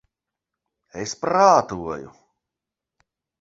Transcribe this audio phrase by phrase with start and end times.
[1.03, 2.09] Es prātoju...